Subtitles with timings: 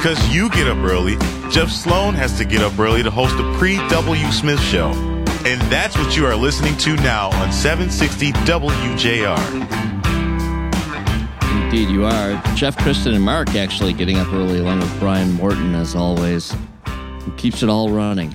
[0.00, 1.18] Because you get up early,
[1.50, 4.32] Jeff Sloan has to get up early to host the pre W.
[4.32, 4.92] Smith Show.
[5.44, 9.36] And that's what you are listening to now on 760 WJR.
[11.64, 12.42] Indeed, you are.
[12.54, 16.56] Jeff, Kristin, and Mark actually getting up early along with Brian Morton, as always,
[16.86, 18.34] who keeps it all running.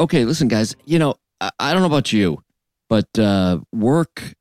[0.00, 2.42] Okay, listen, guys, you know, I, I don't know about you,
[2.88, 4.34] but uh, work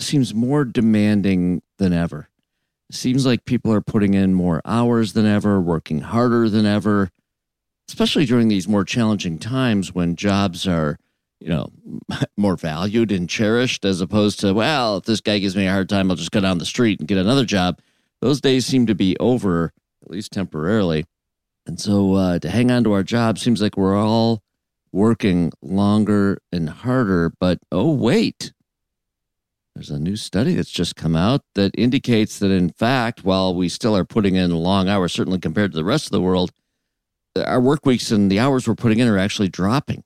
[0.00, 2.28] seems more demanding than ever.
[2.90, 7.10] Seems like people are putting in more hours than ever, working harder than ever,
[7.88, 10.98] especially during these more challenging times when jobs are
[11.40, 11.70] you know,
[12.36, 15.88] more valued and cherished as opposed to, well, if this guy gives me a hard
[15.88, 17.80] time, I'll just go down the street and get another job.
[18.20, 21.04] Those days seem to be over, at least temporarily.
[21.66, 24.42] And so uh, to hang on to our job seems like we're all
[24.90, 27.32] working longer and harder.
[27.38, 28.52] But oh, wait.
[29.78, 33.68] There's a new study that's just come out that indicates that, in fact, while we
[33.68, 36.50] still are putting in long hours, certainly compared to the rest of the world,
[37.36, 40.02] our work weeks and the hours we're putting in are actually dropping.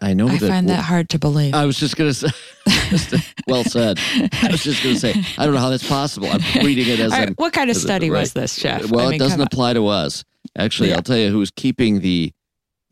[0.00, 0.48] I know I that.
[0.48, 1.54] find that hard to believe.
[1.54, 3.98] I was just going to say, well said.
[4.14, 6.28] I was just going to say, I don't know how that's possible.
[6.30, 8.20] I'm reading it as right, what kind of study right.
[8.20, 8.92] was this, Jeff?
[8.92, 10.22] Well, I it doesn't apply to us.
[10.56, 10.96] Actually, Yeah.
[10.98, 12.32] I'll tell you who's keeping the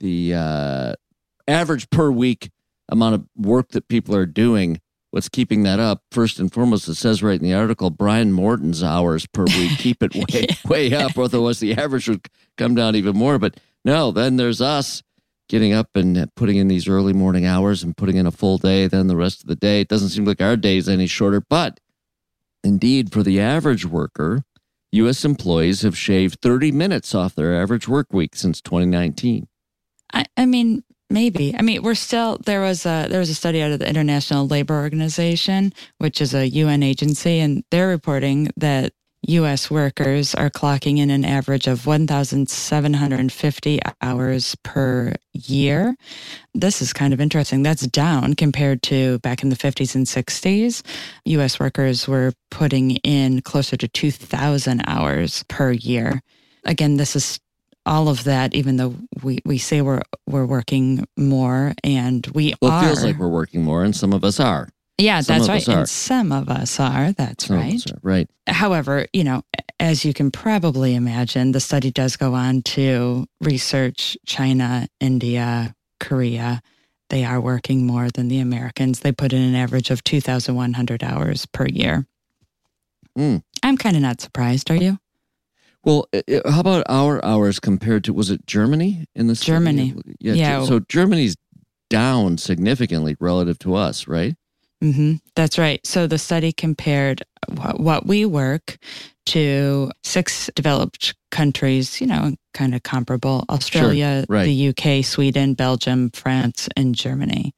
[0.01, 0.95] the uh,
[1.47, 2.51] average per week
[2.89, 4.81] amount of work that people are doing.
[5.13, 6.03] What's keeping that up?
[6.11, 10.03] First and foremost, it says right in the article, Brian Morton's hours per week keep
[10.03, 11.19] it way way up.
[11.19, 13.39] Otherwise, the average would come down even more.
[13.39, 15.03] But no, then there's us
[15.51, 18.87] getting up and putting in these early morning hours and putting in a full day.
[18.87, 21.43] Then the rest of the day, it doesn't seem like our day is any shorter.
[21.43, 21.79] But
[22.65, 24.45] indeed, for the average worker,
[24.93, 25.27] U.S.
[25.27, 29.47] employees have shaved 30 minutes off their average work week since 2019.
[30.15, 31.55] I, I mean, maybe.
[31.57, 34.47] I mean, we're still there was a there was a study out of the International
[34.47, 38.93] Labor Organization, which is a UN agency, and they're reporting that
[39.29, 39.71] U.S.
[39.71, 45.95] workers are clocking in an average of 1,750 hours per year.
[46.55, 47.63] This is kind of interesting.
[47.63, 50.83] That's down compared to back in the 50s and 60s.
[51.27, 51.61] U.S.
[51.61, 56.21] workers were putting in closer to 2,000 hours per year.
[56.65, 57.39] Again, this is
[57.87, 62.71] all of that, even though we, we say we're we're working more and we Well,
[62.73, 62.85] are.
[62.85, 64.69] feels like we're working more, and some of us are.
[64.99, 65.69] yeah, some that's right.
[65.69, 67.13] And some of us are.
[67.13, 67.91] That's Some right.
[67.91, 68.31] are, right.
[68.47, 69.43] However, you know,
[69.81, 76.61] as you can probably imagine, the study does go on to research China, India, Korea.
[77.11, 79.01] They are working more than the Americans.
[79.01, 82.07] They put in an average of 2,100 hours per year.
[83.17, 83.39] Hmm.
[83.63, 84.71] I'm kind of not surprised.
[84.71, 84.99] Are you?
[85.85, 89.53] Well, i- i- how about our hours compared to, was it Germany in the study?
[89.57, 89.95] Germany.
[90.21, 90.35] Yeah.
[90.35, 90.65] Yeah.
[90.65, 91.37] So Germany's
[91.91, 94.35] down significantly relative to us, right?
[94.81, 95.85] hmm That's right.
[95.87, 98.79] So the study compared what, what we work
[99.27, 104.45] to six developed countries, you know, kind of comparable Australia, right.
[104.45, 107.55] the UK, Sweden, Belgium, France, and Germany.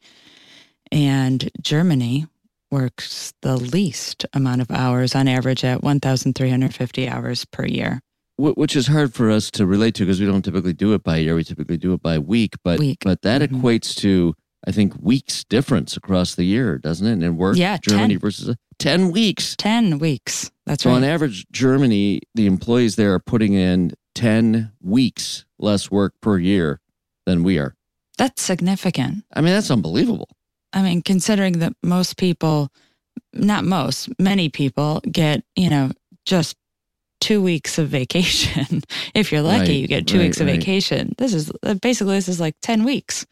[0.93, 2.27] And Germany
[2.71, 8.01] works the least amount of hours on average at 1,350 hours per year.
[8.37, 11.03] Wh- Which is hard for us to relate to because we don't typically do it
[11.05, 11.35] by year.
[11.35, 12.55] We typically do it by week.
[12.65, 12.99] But Week.
[13.03, 13.61] but that Mhm.
[13.61, 14.35] equates to
[14.67, 17.13] I think weeks difference across the year, doesn't it?
[17.13, 18.19] And in work, Yeah, Germany 10.
[18.19, 19.55] versus ten weeks.
[19.59, 20.51] 10 weeks.
[20.65, 20.97] That's So right.
[20.97, 26.81] on average, Germany, the employees there are putting in 10 weeks less work per year
[27.27, 27.75] than we are.
[28.17, 29.25] That's significant.
[29.35, 30.31] I mean, that's unbelievable.
[30.73, 32.73] I mean, considering that most people,
[33.35, 35.91] not most, many people get, you know,
[36.25, 36.57] just
[37.25, 38.83] two weeks of vacation.
[39.15, 40.59] if you're lucky, Right, you get two right, weeks of right.
[40.59, 41.15] vacation.
[41.17, 43.25] This is uh, basically, this is like 10 weeks.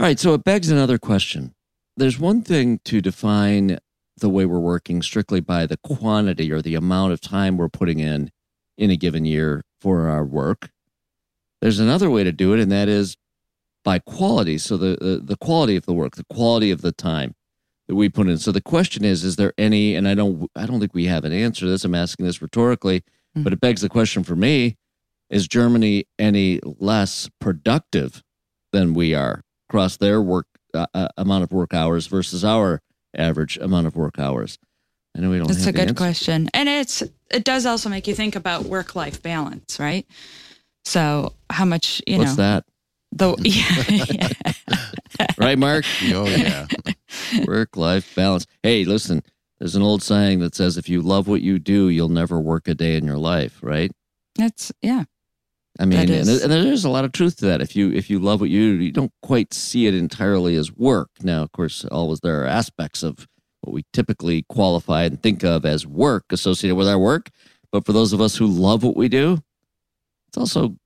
[0.00, 0.18] All right.
[0.18, 1.54] So it begs another question.
[1.96, 3.78] There's one thing to define
[4.16, 8.00] the way we're working strictly by the quantity or the amount of time we're putting
[8.00, 8.32] in
[8.76, 10.70] in a given year for our work.
[11.60, 13.16] There's another way to do it, and that is
[13.84, 14.58] by quality.
[14.58, 17.36] So the, the, the quality of the work, the quality of the time
[17.86, 18.38] that we put in.
[18.38, 21.24] So the question is, is there any, and I don't, I don't think we have
[21.24, 21.84] an answer to this.
[21.84, 23.04] I'm asking this rhetorically,
[23.38, 23.44] Hmm.
[23.44, 24.76] but it begs the question for me,
[25.30, 28.22] is Germany any less productive
[28.72, 32.80] than we are across their work uh, uh, amount of work hours versus our
[33.16, 34.58] average amount of work hours?
[35.16, 35.94] I know we don't That's have a the good answer.
[35.94, 36.48] question.
[36.54, 40.06] And it's, it does also make you think about work life balance, right?
[40.84, 42.64] So how much, you What's know, that?
[43.12, 44.52] the, yeah, yeah.
[45.38, 45.84] Right, Mark?
[46.12, 46.66] Oh yeah.
[47.46, 48.46] work life balance.
[48.62, 49.22] Hey, listen,
[49.58, 52.68] there's an old saying that says if you love what you do, you'll never work
[52.68, 53.90] a day in your life, right?
[54.36, 55.04] That's, yeah.
[55.80, 57.60] I mean, and, is- and there's a lot of truth to that.
[57.60, 60.72] If you if you love what you do, you don't quite see it entirely as
[60.72, 61.10] work.
[61.22, 63.28] Now, of course, always there are aspects of
[63.60, 67.30] what we typically qualify and think of as work associated with our work.
[67.70, 69.38] But for those of us who love what we do,
[70.28, 70.76] it's also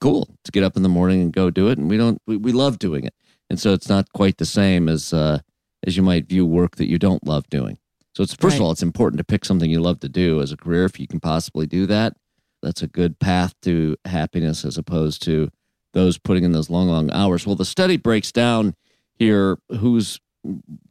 [0.00, 1.76] cool to get up in the morning and go do it.
[1.78, 3.14] And we don't, we, we love doing it.
[3.50, 5.40] And so it's not quite the same as, uh,
[5.86, 7.76] as you might view work that you don't love doing.
[8.14, 8.60] So it's, first Right.
[8.60, 10.98] of all, it's important to pick something you love to do as a career if
[10.98, 12.16] you can possibly do that.
[12.62, 15.50] That's a good path to happiness as opposed to
[15.92, 17.46] those putting in those long, long hours.
[17.46, 18.74] Well, the study breaks down
[19.14, 20.20] here who's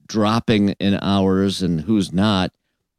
[0.07, 2.51] dropping in hours and who's not.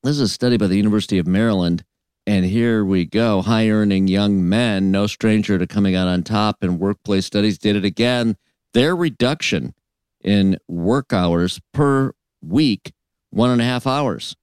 [0.03, 1.85] This is a study by the University of Maryland.
[2.27, 3.43] And here we go.
[3.43, 7.77] High earning young men, no stranger to coming out on top in workplace studies, did
[7.77, 8.37] it again.
[8.73, 9.75] Their reduction
[10.23, 12.13] in work hours per
[12.43, 12.93] week,
[13.31, 14.37] one and a half hours.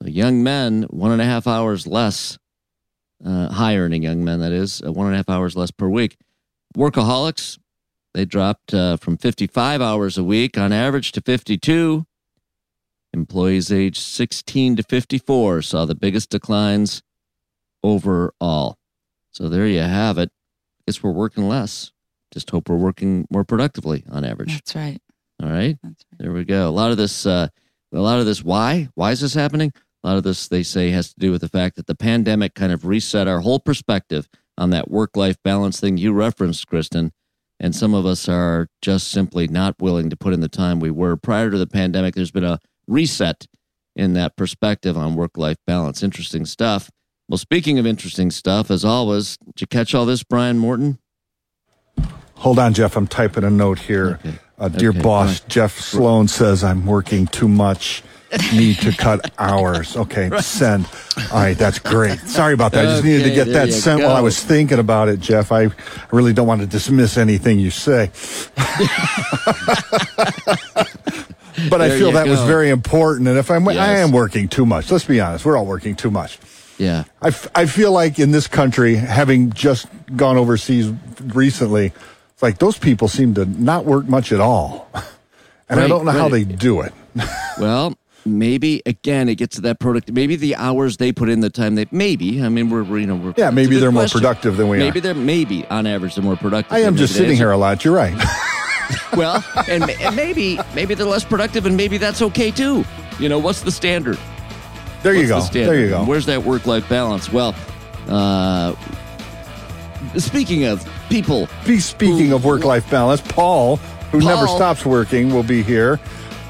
[0.00, 2.38] So young men, one and a half hours less,
[3.24, 5.88] uh, high earning young men, that is, uh, one and a half hours less per
[5.88, 6.16] week.
[6.76, 7.58] Workaholics,
[8.14, 12.06] they dropped uh, from 55 hours a week on average to 52.
[13.12, 17.02] Employees aged 16 to 54 saw the biggest declines
[17.82, 18.76] overall.
[19.32, 20.30] So there you have it.
[20.86, 21.92] Guess we're working less.
[22.32, 24.52] Just hope we're working more productively on average.
[24.52, 25.00] That's right.
[25.42, 25.76] All right.
[25.82, 26.18] That's right.
[26.18, 26.68] There we go.
[26.68, 27.48] A lot of this, uh,
[27.92, 28.88] a lot of this, why?
[28.94, 29.72] Why is this happening?
[30.02, 32.54] A lot of this, they say, has to do with the fact that the pandemic
[32.54, 37.10] kind of reset our whole perspective on that work life balance thing you referenced, Kristin.
[37.58, 40.90] And some of us are just simply not willing to put in the time we
[40.90, 42.14] were prior to the pandemic.
[42.14, 43.46] There's been a reset
[43.94, 46.02] in that perspective on work life balance.
[46.02, 46.90] Interesting stuff.
[47.28, 50.98] Well, speaking of interesting stuff, as always, did you catch all this, Brian Morton?
[52.40, 52.96] Hold on, Jeff.
[52.96, 54.18] I'm typing a note here.
[54.24, 54.38] Okay.
[54.58, 55.48] Uh, dear Okay, boss, fine.
[55.48, 58.02] Jeff Sloan says I'm working too much.
[58.52, 59.96] Need to cut hours.
[59.96, 60.86] Okay, send.
[61.32, 62.18] All right, that's great.
[62.20, 62.86] Sorry about that.
[62.86, 65.50] I just needed to get that sent while I was thinking about it, Jeff.
[65.50, 65.68] I
[66.12, 68.10] really don't want to dismiss anything you say.
[71.68, 73.28] but I feel that was very important.
[73.28, 74.90] And if I'm, I am working too much.
[74.90, 75.44] Let's be honest.
[75.44, 76.38] We're all working too much.
[76.78, 77.04] Yeah.
[77.20, 80.92] I, f- I feel like in this country, having just gone overseas
[81.22, 81.92] recently,
[82.40, 84.88] it's like those people seem to not work much at all.
[85.68, 86.92] And I don't know how they do it.
[87.60, 87.94] Well,
[88.24, 90.10] maybe again it gets to that product.
[90.10, 92.42] Maybe the hours they put in, the time they maybe.
[92.42, 94.18] I mean, we're, we're you know we're Yeah, maybe they're more question.
[94.20, 94.80] productive than we are.
[94.80, 95.02] maybe are.
[95.02, 96.72] they're maybe on average they're more productive.
[96.72, 97.84] I am just sitting here a lot.
[97.84, 98.16] You're right.
[99.16, 102.84] Well, and, and maybe maybe they're less productive, and maybe that's okay too.
[103.20, 104.18] You know, what's the standard?
[105.04, 105.40] There you go.
[105.40, 105.64] the?
[105.64, 106.04] There you go.
[106.04, 107.32] Where's that work life balance?
[107.32, 107.54] Well,
[108.08, 108.74] uh,
[110.16, 113.76] speaking of people, Be speaking of work-life balance, Paul,
[114.12, 116.00] who never stops working, will be here.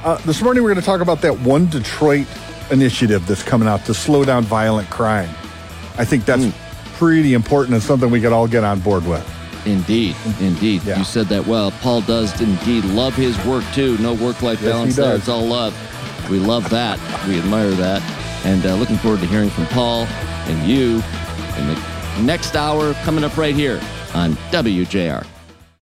[0.05, 2.26] Uh, this morning, we're going to talk about that One Detroit
[2.70, 5.29] initiative that's coming out to slow down violent crime.
[5.99, 6.50] I think that's Hmm.
[6.97, 9.26] pretty important and something we could all get on board with.
[9.67, 10.82] Indeed, indeed.
[10.85, 10.97] Yeah.
[10.99, 11.70] You said that well.
[11.82, 13.99] Paul does indeed love his work too.
[13.99, 15.17] No work life Yes, balance he there.
[15.17, 15.75] It's all love.
[16.31, 16.99] We love that.
[17.29, 18.00] We admire that.
[18.47, 20.06] And uh, looking forward to hearing from Paul
[20.47, 21.02] and you
[21.58, 21.75] in the
[22.20, 23.81] next hour coming up right here
[24.14, 25.26] on WJR.